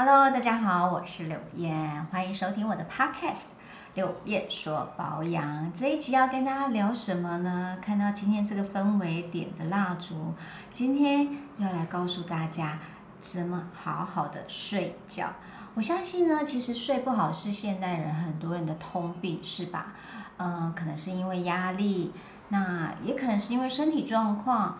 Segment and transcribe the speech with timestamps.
[0.00, 3.54] Hello，大家好，我是柳燕，欢迎收听我的 Podcast。
[3.94, 7.76] 柳燕说保养这一集要跟大家聊什么呢？
[7.82, 10.34] 看到今天这个氛围，点着蜡烛，
[10.70, 12.78] 今天要来告诉大家
[13.18, 15.30] 怎么好好的睡觉。
[15.74, 19.94] 我相信呢，其实睡不好是现代人很多人的通病，是吧？
[20.36, 22.12] 嗯，可能是因为压力，
[22.50, 24.78] 那也可能是因为身体状况。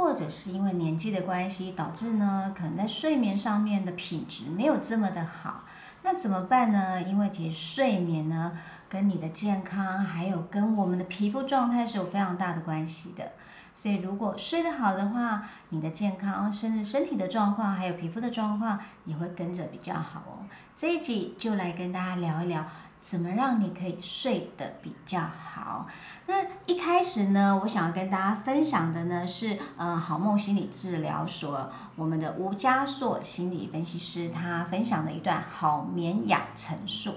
[0.00, 5.64] 或者是因为年纪的关系，导致呢，可能在睡眠上面的品质没有这么的好。
[6.02, 7.02] 那怎么办呢？
[7.02, 8.52] 因为其实睡眠呢，
[8.88, 13.32] 跟你的健康，还有跟我们的皮肤状态是有非常大的关系的。
[13.74, 20.48] 所以如果睡得好的话，你的健康，甚至身体的状况，还有皮肤的状况，也会跟着比较好哦。
[20.74, 22.66] 这一集就来跟大家聊一聊。
[23.00, 25.86] 怎么让你可以睡得比较好？
[26.26, 26.34] 那
[26.66, 37.14] 一开始呢，我想要跟大家分享的呢是，呃，好梦心理治疗所我们的吴家硕心理分析师他分享的一段好眠养成术。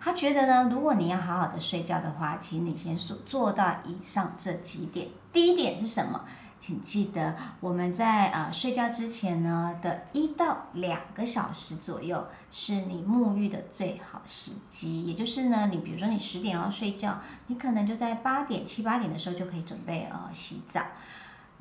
[0.00, 5.08] 他觉得呢，如果你要好好的睡觉的话，请你先做做到以上这几点。
[5.32, 6.22] 第一点是什么？
[6.62, 15.02] 请记得，我们在呃睡觉之前呢的一到两个小时左右，是你沐浴的最好时机。
[15.04, 17.18] 也就是呢，你比如说你十点要睡觉，
[17.48, 20.80] 你可能就在八点七八点的时候就可以准备呃洗澡。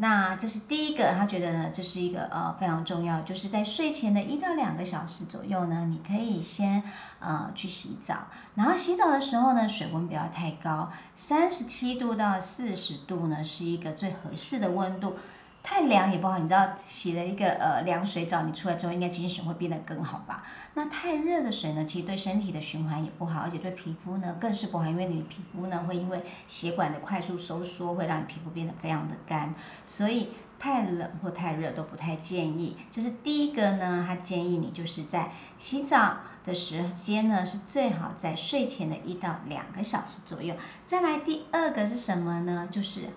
[0.01, 6.81] 那这是第一个，他觉得呢，这是一个呃非常重要，就是在睡前的一到两个小时左右呢，你可以先
[7.19, 15.17] 呃去洗澡，然后洗澡的时候呢，水温不要太高，三十七度到四十度呢是一个最合适的温度。
[15.63, 20.43] 太凉也不好，你知道洗了一个呃凉水澡，你出来之后应该精神会变得更好吧？
[20.73, 29.53] 那太热的水呢，其实对身体的循环也不好，而且对皮肤呢更是不好，因为你皮肤呢会因为血管的快速收缩，会让你皮肤变得非常的干，
[29.85, 32.75] 所以太冷或太热都不太建议。
[32.89, 40.55] 这是第一个呢，他建议你就是在洗澡的时间呢是最好在睡前的一到两个小时左右。
[40.87, 42.67] 再来第二个是什么呢？
[42.71, 43.09] 就是。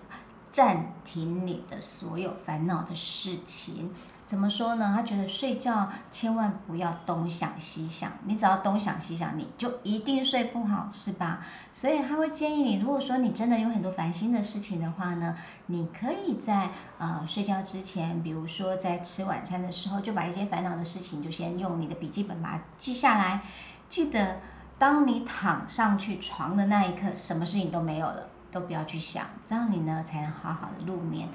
[0.55, 3.93] 暂停你的所有烦恼的事情，
[4.25, 4.93] 怎么说呢？
[4.95, 11.41] 他觉得睡觉千万不要东想西想，你只要东想西想，你就一定睡不好，是吧？
[11.73, 15.35] 所以他会建议你，如果说你真的有很多烦心的事情的话呢，
[15.65, 23.41] 你可以在呃睡觉之前，比如说在吃晚餐的时候，就把一些烦恼的事情就先用你的笔记本把它记下来。
[23.89, 24.39] 记得，
[24.79, 28.29] 当你躺上去床的那一刻，什么事情都没有了。
[28.55, 31.27] 都不要去想，这样你呢才能好好的入眠。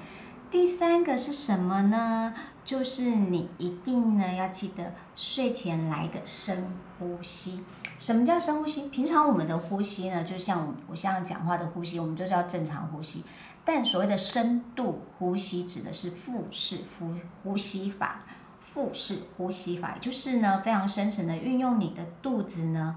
[0.49, 2.33] 第三个是什么呢？
[2.65, 7.63] 就是你一定呢要记得睡前来一个深呼吸。
[7.99, 8.89] 什么叫深呼吸？
[8.89, 13.23] 平常我们的呼吸呢，就像我像讲话的呼吸，我们就叫正常呼吸。
[13.63, 18.21] 但所谓的深度呼吸，指的是腹式呼呼吸法。
[18.59, 22.95] 腹式呼吸法就是呢非常深层的运用你的肚子呢。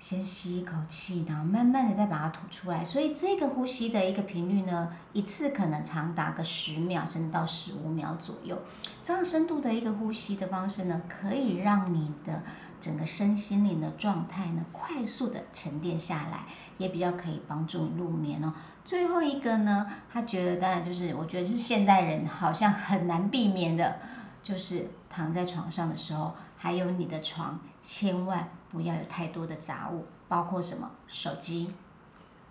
[0.00, 2.82] 先吸一口气，然后慢慢的再把它吐出来。
[2.82, 8.58] 所以这个呼吸的一个频率呢，一次可能长达个十秒，甚至到十五秒左右。
[9.02, 12.42] 这样深度的一个呼吸的方式呢，可以让你的
[12.80, 16.46] 整个身心灵的状态呢，快速的沉淀下来，
[16.78, 18.54] 也比较可以帮助你入眠哦。
[18.82, 23.98] 最后一个呢，他觉得当然就是，我觉得是现代人好像很难避免的，
[24.42, 28.48] 就是躺在床上的时候，还有你的床，千万。
[28.72, 31.72] 不要有太多的杂物，包括什么手机、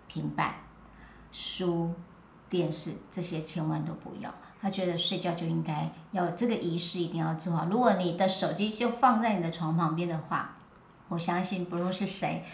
[0.06, 0.56] 平板、
[1.32, 1.94] 书、
[2.46, 4.30] 电视这些，千万都不要。
[4.60, 7.64] 他觉得睡觉就应该要这个仪式一定要做好。
[7.70, 10.56] 如果你的手机就放在你的床旁边的话，
[11.08, 12.44] 我相信不论是谁，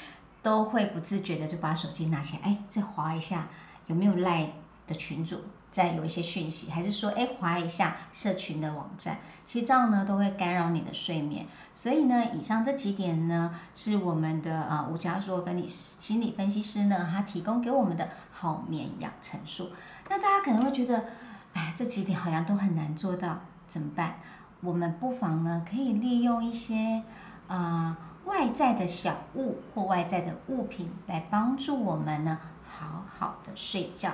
[0.44, 3.48] 都会不自觉的就把手机拿起来，哎，再划一下
[3.88, 4.52] 有没有赖
[4.86, 5.40] 的群主。
[5.68, 11.44] 在有一些讯息，还是说，哎，划一下社群的网站，其实这样呢都会干扰你的睡眠。
[11.74, 19.68] 所以呢，以上这几点呢，是我们的啊吴家硕分理心理分析师呢，他提供给我们的好眠养成术。
[20.08, 21.04] 那大家可能会觉得，
[21.52, 24.14] 哎，这几点好像都很难做到，怎么办？
[24.62, 27.02] 我们不妨呢，可以利用一些
[27.48, 27.94] 啊
[28.26, 34.12] 外在的小物或外在的物品来帮助我们呢，好好的睡觉。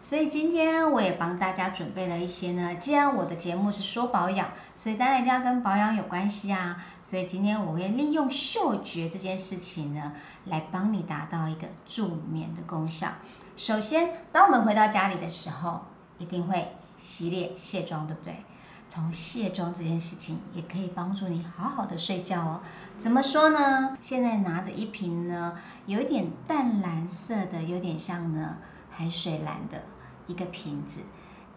[0.00, 2.74] 所以今天我也帮大家准备了一些呢。
[2.74, 6.84] 既然我的节目是说保养，所以当然一定要跟保养有关系啊。
[7.02, 10.12] 所以今天我会利用嗅觉这件事情呢，
[10.44, 13.08] 来帮你达到一个助眠的功效。
[13.56, 15.80] 首先，当我们回到家里的时候，
[16.18, 18.44] 一定会洗脸卸妆，对不对？
[18.94, 22.60] 从卸妆这件事情也可以帮助你好好的睡觉哦。
[22.96, 23.98] 怎么说呢？
[24.00, 28.56] 现在拿的一瓶呢，有一点淡蓝色的，有点像呢
[28.92, 29.82] 海水蓝的。
[30.28, 31.00] 一个瓶子，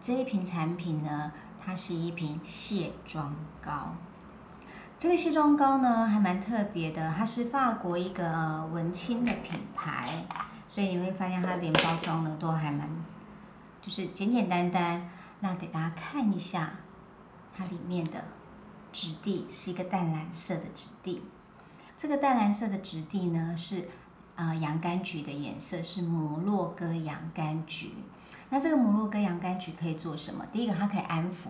[0.02, 1.30] 这一瓶产品呢，
[1.64, 3.32] 它是一瓶卸妆
[3.62, 3.94] 膏。
[4.98, 10.26] 这个卸妆膏呢还蛮特别的，它是法国一个文青的品牌，
[10.66, 12.88] 所以你会发现它连包装呢都还蛮，
[13.80, 15.08] 就是简简单单。
[15.38, 16.72] 那给大家看一下
[17.58, 18.22] 它里面的
[18.92, 21.20] 质地，是一个淡蓝色的质地。
[21.96, 23.88] 这个淡蓝色的质地呢是
[24.36, 27.92] 啊洋甘菊的颜色，是摩洛哥洋甘菊。
[28.50, 30.46] 那这个摩洛哥洋甘菊可以做什么？
[30.52, 31.48] 第一个，它可以安抚。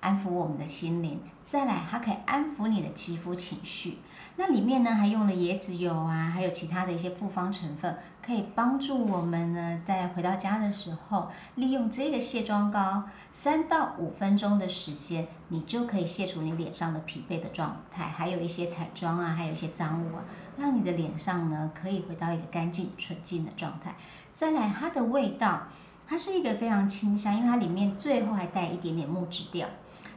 [0.00, 3.98] 安抚我们的心灵，再来它可以安抚你的肌肤情绪。
[4.36, 13.02] 那里面呢还用了椰子油啊，还有其他的一些复方成分，可以帮助我们呢在回到家的时候，利用这个卸妆膏，
[13.32, 20.22] 三到五分钟的时间，你就可以卸除你脸上的疲惫的状态，还有一些彩妆啊，还有一些脏污啊，
[20.56, 23.96] 让你的脸上呢可以回到一个干净纯净的状态。
[24.32, 25.64] 再来它的味道，
[26.06, 29.66] 它是一个非常清香，因为它里面最后还带一点点木质调。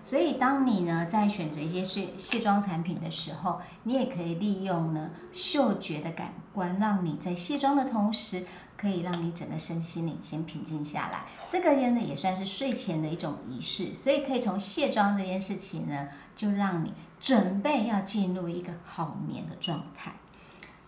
[0.03, 8.45] 所以，当你呢在选择一些卸卸妆产品的时候，你也可以利用呢嗅觉的感官，让你在卸妆的同时，
[8.75, 11.25] 可以让你整个身心灵先平静下来。
[11.47, 20.13] 这个呢也算是睡前的一种仪式，所以可以从卸妆这件事情呢，就让你准备要进入一个好眠的状态。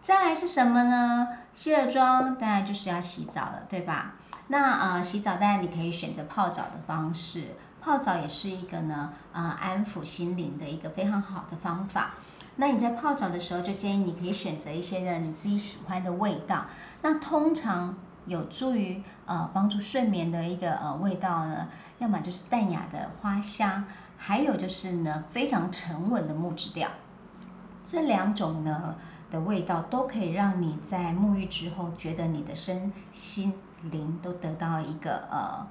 [0.02, 1.28] 再来是什么呢？
[1.54, 4.16] 卸了妆，当然就是要洗澡了，对吧？
[4.48, 7.56] 那呃，洗澡当然你可以选择泡澡的方式。
[7.84, 12.14] 泡澡也是一个呢，呃，安抚心灵的一个非常好的方法。
[12.56, 16.66] 那你在泡澡的时候，就建议你可以选择一些呢你自己喜欢的味道。
[17.02, 21.68] 那通常有助于呃帮助睡眠的一个呃味道呢，
[22.00, 23.84] 要么就是淡雅的花香，
[24.18, 26.90] 还有就是呢非常沉稳的木质调。
[27.84, 28.96] 这两种呢
[29.30, 35.68] 的味道都可以让你在沐浴之后，觉得你的身心灵都得到一个呃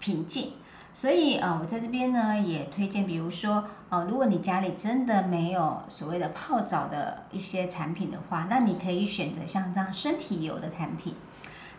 [0.00, 0.54] 平静。
[0.94, 11.14] 所以呃，我在这边呢也推荐，比如说呃，如果你家里真的没有所谓的泡澡的一些产品的话，那你可以选择像这样身体油的产品。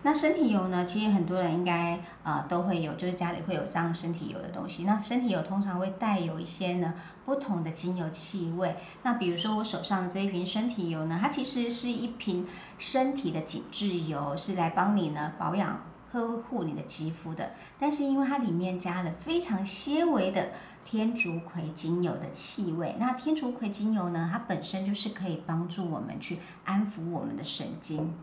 [0.06, 4.84] 那身体油呢，其实很多人应该啊都会有，就是家里会有这样身体油的东西。
[4.84, 8.76] 那身体油通常会带有一些呢不同的精油气味。
[9.04, 12.46] 那比如说我手上的这一瓶身体油呢，它其实是一瓶
[12.80, 15.80] 身体的紧致油，是来帮你呢保养。
[16.14, 20.52] 呵护你的肌肤的，但是因为它里面加了非常纤维的
[20.86, 28.14] 天竺葵精油的气味，那天竺葵精油呢，它本身就是可以帮助我们去安抚我们的神经，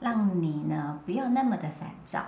[0.00, 2.26] 让你呢不要那么的烦躁。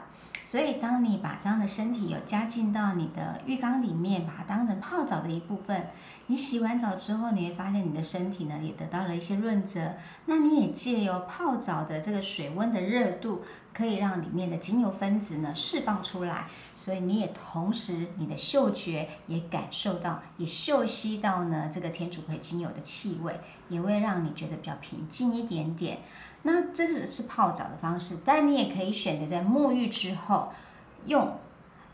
[0.51, 5.91] 所以，当你把这样的身体有加进到你的浴缸里面，把它当成泡澡的一部分，
[6.27, 9.93] 你洗完澡之后，你会发现你的身体呢也得到了一些润泽。
[10.27, 23.39] 那你也借由泡澡的这个水温的热度，可以让里面的精油分子呢释放出来，所以你也同时你的嗅觉也感受到，也嗅吸到呢这个天竺葵精油的气味，
[23.69, 25.99] 也会让你觉得比较平静一点点。
[26.43, 30.53] 那这个是泡澡的方式，但你也可以选择在沐浴之后
[31.07, 31.37] 用，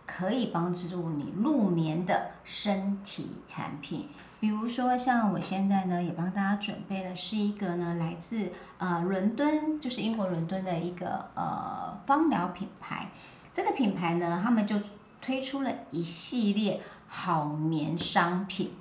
[0.06, 4.08] 可以帮助你入眠的身体产品。
[4.38, 13.08] 比如说，像我现在呢，也帮大家准备的是一个呢，来自呃伦敦，就是英国伦敦的一个呃芳疗品牌。
[13.52, 14.78] 这个品牌呢，他们就
[15.22, 18.74] 推出了一系列好眠商品。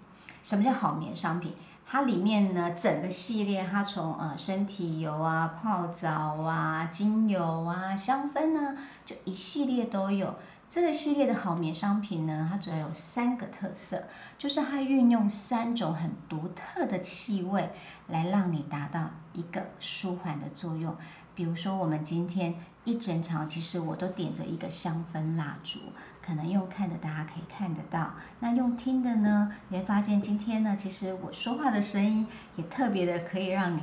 [0.43, 1.53] 什么叫好眠商品？
[1.87, 8.75] 它里面呢，整个系列，它从呃身体油啊、泡澡啊、精油啊、香氛啊，
[9.05, 10.35] 就一系列都有。
[10.67, 14.03] 这个系列的好眠商品呢，它主要有三个特色，
[14.37, 17.69] 就是它运用三种很独特的气味，
[18.07, 20.93] 来让你达到一个舒缓的作用。
[21.35, 25.79] 比如说，我们今天一整场，其实我都点着一个香氛蜡烛。
[26.25, 32.25] 可能用看的大家可以看得到，那用听的呢，你会发现今天呢，其实我说话的声音
[32.55, 33.81] 也特别的可以让你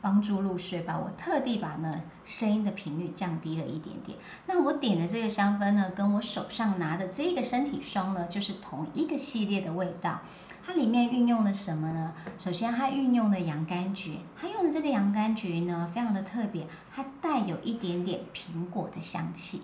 [0.00, 0.98] 帮助入睡吧。
[0.98, 4.16] 我特地把呢声音的频率降低了一点点。
[4.46, 10.20] 那我点的这个香氛呢，跟我手上拿的这个身体霜呢，就是同一个系列的味道。
[10.66, 12.12] 它里面运用了什么呢？
[12.40, 19.62] 首先，它运用的洋甘菊，它用的这个洋甘菊呢，非常的特别，它带有一点点苹果的香气。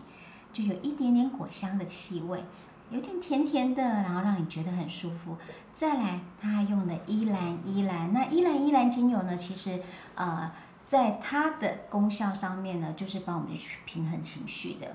[0.53, 2.45] 就有一点点果香的气味，
[2.91, 5.37] 有点甜甜的，然后让你觉得很舒服。
[5.75, 9.83] 再来，它还用的依兰依兰，那依兰依兰精油呢，其实
[10.15, 10.53] 呃，
[10.85, 14.95] 在它的功效上面呢，就是帮我们去平衡情绪的。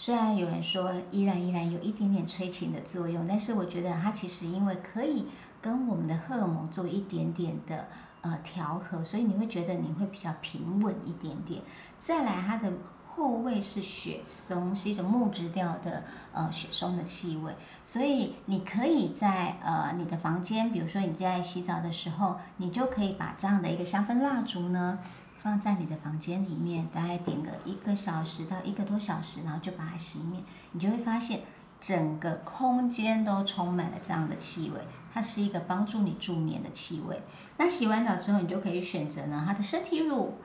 [0.00, 5.26] 虽然有人说依然依然有一点点催情的作用，但是我觉得它其实因为可以
[5.60, 7.86] 跟我们的荷尔蒙做一点点的
[8.22, 11.60] 呃调和，所以你会觉得你会比较平稳一点点。
[11.98, 12.72] 再来，它的
[13.06, 17.54] 后味是雪松，是一种木质调的呃雪松的气味。
[17.84, 25.00] 所以你可以在呃你的房间，比如说你在洗澡的时候，你就可以把这样的一个香氛蜡烛呢
[25.42, 30.42] 放在你的房间里面，大概点个一个小时到一个多小时，然后就把它熄灭，
[30.72, 31.40] 你就会发现
[31.80, 34.80] 整个空间都充满了这样的气味。
[35.12, 37.20] 它是一个帮助你助眠的气味。
[37.56, 40.38] 那洗完澡之后，你就可以选择呢它的身体乳。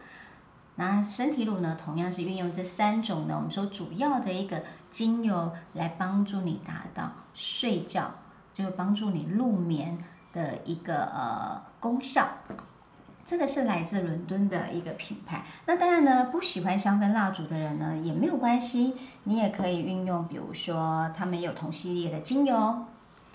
[0.77, 8.11] 那身体乳呢，同样是运用这三种呢，我们说主要的一个精油来帮助你达到睡觉，
[8.53, 12.27] 就是帮助你入眠的一个呃功效。
[13.25, 15.43] 这个是来自伦敦的一个品牌。
[15.65, 22.85] 那当然呢，不喜欢香氛蜡烛的人呢也没有关系，你也可以运用，比如说他们有同系列的精油。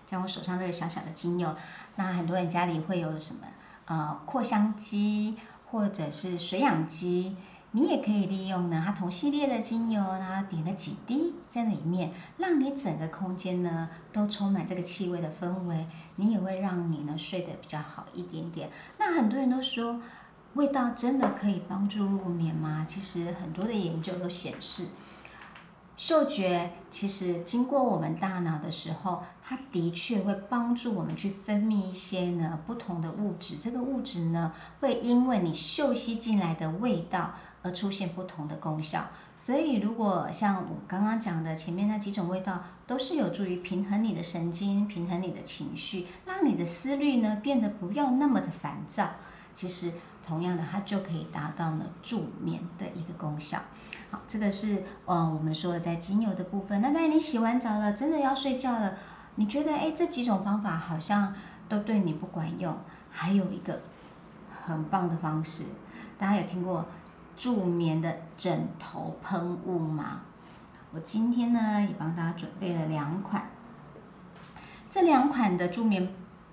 [0.09, 1.55] 像我手上这个小小的精油，
[1.97, 3.43] 那很多人家里会有什么
[3.87, 5.37] 呃扩香机
[5.71, 7.37] 或者是水养机，
[7.73, 15.87] 你也可以利用呢它同系列的精油，然后点个几滴在里面，让你整个空间呢都充满这个气味的氛围，
[16.17, 18.71] 你也会让你呢睡得比较好一点点。
[18.99, 20.01] 那很多人都说，
[20.55, 22.85] 味道真的可以帮助入眠吗？
[22.89, 24.87] 其实很多的研究都显示。
[26.01, 33.59] 嗅觉其实经过我们大脑的时候，它的确会帮助我们去分泌一些呢不同的物质。
[33.59, 39.09] 这个物质呢，会因为你嗅吸进来的味道而出现不同的功效。
[39.37, 49.11] 所以，如果像我刚刚讲的前面那几种味道，都是有助于平衡你的神经、平衡你的情绪，让你的思虑呢变得不要那么的烦躁。
[49.53, 49.93] 其实，
[50.27, 53.59] 同样的，它就可以达到呢助眠的一个功效。
[54.11, 56.81] 好，这个是嗯，我们说的在精油的部分。
[56.83, 58.95] 那当然，你洗完澡了，真的要睡觉了，
[59.37, 61.33] 你觉得哎，这几种方法好像
[61.69, 62.77] 都对你不管用。
[63.11, 63.81] 还有一个
[64.51, 65.65] 很棒的方式，
[66.19, 66.87] 大家有听过
[67.37, 70.23] 助眠的枕头喷雾吗？
[70.93, 73.49] 我今天呢也帮大家准备了两款，
[74.91, 76.09] 这两款的助眠。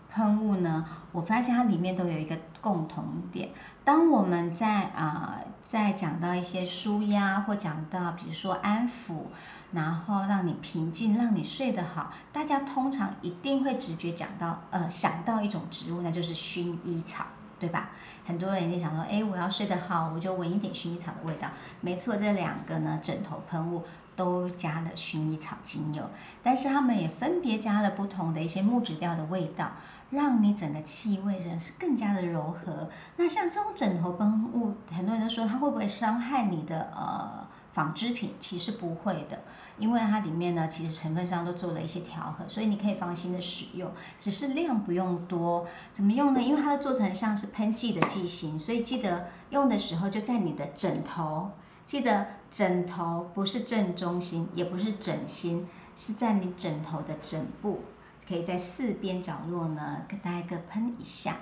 [0.09, 3.49] 喷雾呢，我发现它里面都有一个共同点。
[3.83, 9.25] 当我们在啊在讲到一些舒压或讲到比如说安抚，
[9.71, 17.25] 然后让你平静，让你睡得好，大家通常一定会直觉讲到呃想到一种植物，那就是薰衣草，
[17.59, 17.89] 对吧？
[18.25, 21.47] 很多人就想说，哎，我要睡得好，我就闻一点薰衣草的味道。
[21.79, 23.83] 没错，这两个呢枕头喷雾。
[24.17, 26.03] 都加了薰衣草精油，
[26.43, 29.71] 但是他们也分别加了不同的一些木质调的味道，
[30.09, 32.89] 让你整个气味呢是更加的柔和。
[33.15, 38.33] 那像这种枕头喷雾，很多人都说它会不会伤害你的呃纺织品？
[38.39, 39.39] 其实不会的，
[39.77, 45.67] 因为它里面呢其实成分上都做了一些调和，所以你可以放心的使用，只是量不用多。
[45.93, 46.41] 怎么用呢？
[46.41, 51.51] 因为它的做成像是喷剂的剂型，所以记得用的时候就在你的枕头。
[51.85, 57.81] 记得枕头不是正中心，也不是枕心，是在你枕头的枕部，
[58.27, 61.37] 可以在四边角落呢，给大家一个喷一下，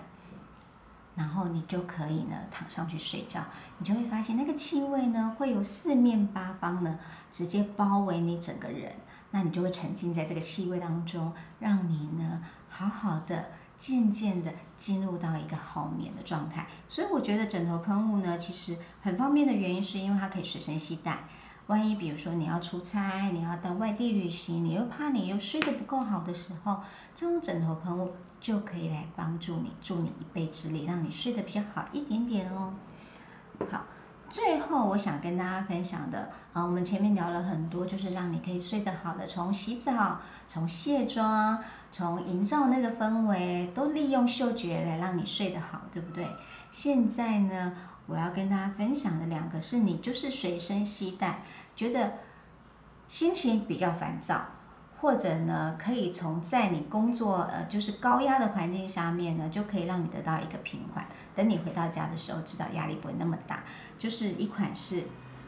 [1.15, 3.41] 然后你就可以呢躺上去睡觉，
[3.77, 6.97] 你就会发现那个气味呢会有四面八方呢
[7.31, 8.91] 直接包围你整个人，
[9.31, 13.45] 那你就会沉浸在这个气味当中，让你呢好好的。
[13.77, 21.25] 渐渐的进入到一个好眠的状态，所以我觉得枕头喷雾呢，其实很方便的原因是因为它可以随身携带。
[21.67, 26.77] 万一比如说你要出差，你要到外地旅行，你又怕你又睡得不够好的时候，
[27.15, 32.73] 这种枕头喷雾就可以来帮助你，助你一臂之力，让你睡得比较好一点点哦。
[34.35, 41.57] 最后，我想跟大家分享的，啊，我们前面聊了很多，就是让你可以睡得好的，从洗澡、从卸妆、
[41.89, 46.27] 从营造那个氛围，都利用嗅觉来让你睡得好，对不对？
[46.69, 47.71] 现在呢，
[48.07, 51.39] 我要跟大家分享的两个是你就是随身携带，
[51.73, 52.15] 觉得
[53.07, 54.41] 心情比较烦躁。
[55.01, 61.05] 或者呢，可以从在你工作呃就是高压的环境下面呢，就可以让你得到一个平缓。
[61.35, 63.63] 等你回到家的时候，至少压力不会那么大。
[63.97, 65.03] 就是一款是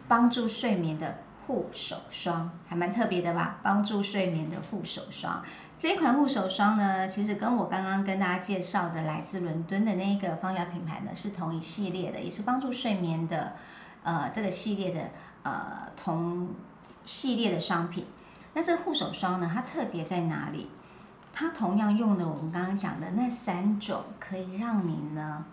[0.08, 3.58] 帮助睡眠的护手霜，还蛮特别的吧？
[3.64, 5.42] 帮助睡眠的护手霜。
[5.78, 13.54] 这一款护手霜呢，其实跟我刚刚跟大家介绍的来自伦敦的那个芳疗品牌呢是同一系列的，也是帮助睡眠的
[14.04, 15.10] 呃这个系列的
[15.44, 16.50] 呃同
[17.06, 18.06] 系列的商品。
[18.58, 19.48] 那这个护手霜呢？
[19.54, 20.68] 它特别在哪里？
[21.32, 25.46] 它同样用的我们刚刚讲的那三种，可以让你呢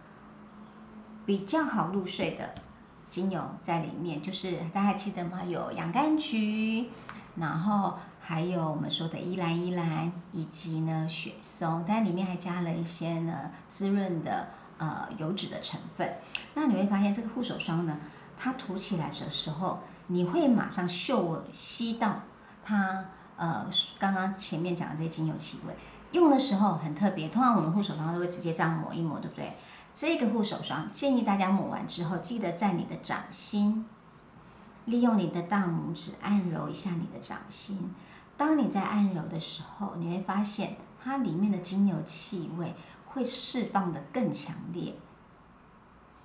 [1.27, 2.55] 比较好入睡的
[3.11, 4.23] 精油在里面。
[4.23, 5.43] 就是大家还记得吗？
[5.45, 6.89] 有洋甘菊，
[7.37, 16.11] 然后还有我们说的依兰依兰，以及呢雪松，但里面还加了一些呢滋润的呃油脂的成分。
[16.55, 17.99] 那你会发现这个护手霜呢，
[18.39, 19.81] 它涂起来的时候。
[20.07, 22.21] 你会马上嗅吸到
[22.65, 23.05] 它
[23.37, 23.67] 呃
[23.99, 25.77] 刚刚前面讲的这些精油气味。
[26.13, 29.57] 用的时候很特别，通常我们护手霜都会直接这样抹一抹，对不对？
[29.95, 33.85] 这个护手霜建议大家抹完之后，记得在你的掌心，
[34.85, 37.93] 利用你的大拇指按揉一下你的掌心。
[38.37, 42.75] 当你在按揉的时候，你会发现它里面的精油气味
[43.07, 44.95] 会释放的更强烈。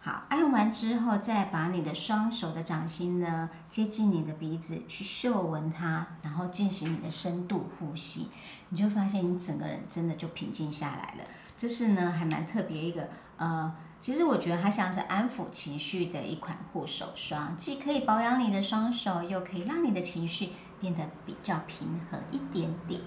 [0.01, 8.29] 好，按完之后，再把你的双手的掌心呢接近你的鼻子去嗅闻它，然后进行你的深度呼吸，
[8.69, 11.29] 你就发现你整个人真的就平静下来了。
[11.57, 23.01] 这是呢还蛮特别一个呃，其实我觉得它像是安抚情绪的一款护手霜，既可以保养你的双手，又可以让你的情绪变得比较平和一点点。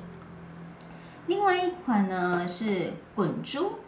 [1.26, 3.78] 另外一款呢是滚珠。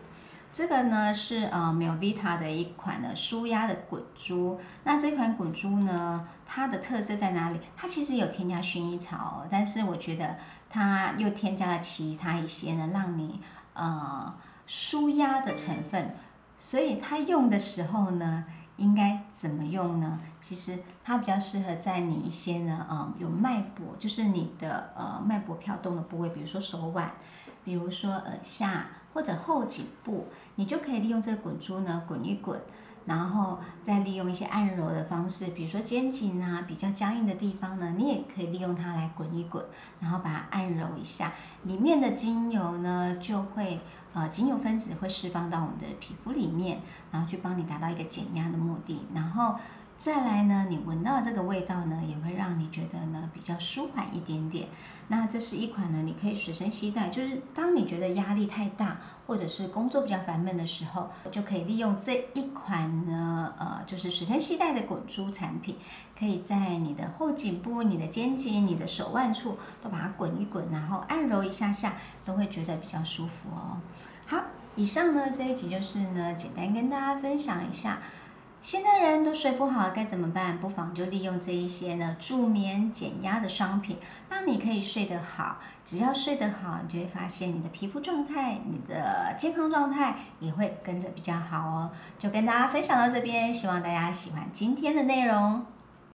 [0.55, 4.61] 这个呢是呃 Melvita 的一款呢舒压的滚珠。
[4.85, 7.59] 那这款滚珠呢，它的特色在哪里？
[7.77, 10.37] 它其实有添加薰衣草，但是我觉得
[10.71, 13.41] 它又添加了其他一些呢，让你
[13.73, 14.33] 呃
[14.65, 16.15] 舒压的成分。
[16.57, 18.45] 所以它用的时候呢，
[18.77, 20.21] 应该怎么用呢？
[20.41, 27.13] 其实它比较适合在你一些呢，嗯，有脉搏，就是你的呃脉搏跳动的部位，比如说手腕，
[27.65, 28.87] 比如说耳下。
[29.15, 32.61] 或者后颈部，你就可以利用这个滚珠呢滚一滚，
[33.07, 39.65] 然后再利用一些按揉的方式，比如说肩颈啊比较僵硬的地方呢，你也可以利用它来滚一滚，
[40.01, 43.79] 然后把它按揉一下，里面的精油呢就会
[44.15, 46.81] 呃精油分子会释放到我们的皮肤里面，
[47.13, 49.55] 然后去帮你达到一个减压的目的，然后。
[49.97, 54.69] 再来呢，你闻到这个味道呢，也会让你觉得呢比较舒缓一点点。
[55.09, 65.79] 那这是一款呢，你可以随身携带，就是当你觉得压力太大，或者是工作比较烦闷的时候，就可以利用这一款呢，呃，就是随身携带的滚珠产品，
[66.19, 71.95] 可以在你的后颈部、你的肩颈、你的手腕处都把它滚一滚，然后按揉一下下，
[72.27, 73.81] 都会觉得比较舒服哦。
[74.27, 74.39] 好，
[74.77, 78.01] 以上呢这一集就是呢，简单跟大家分享一下。
[78.65, 80.59] 现代人都睡不好，该怎么办？
[80.59, 83.99] 不妨就利用这一些呢助眠减压的商品，
[84.31, 85.59] 让你可以睡得好。
[85.85, 91.91] 只要睡得好，你就会发现你的皮肤状态、你的健康状态也会跟着比较好哦。
[92.19, 95.67] 就跟大家分享到这边，希望大家喜欢今天的内容。